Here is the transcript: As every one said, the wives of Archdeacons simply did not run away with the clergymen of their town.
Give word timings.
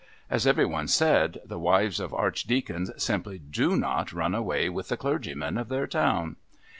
As 0.31 0.47
every 0.47 0.65
one 0.65 0.87
said, 0.87 1.37
the 1.45 1.59
wives 1.59 1.99
of 1.99 2.11
Archdeacons 2.11 2.89
simply 2.97 3.37
did 3.37 3.73
not 3.77 4.11
run 4.11 4.33
away 4.33 4.67
with 4.67 4.87
the 4.87 4.97
clergymen 4.97 5.59
of 5.59 5.69
their 5.69 5.85
town. 5.85 6.37